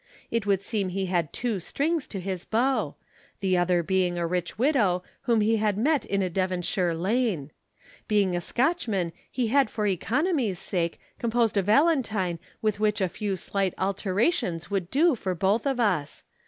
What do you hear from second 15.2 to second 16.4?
both of us.